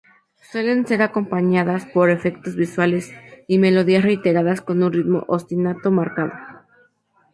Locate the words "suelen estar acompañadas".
0.51-1.85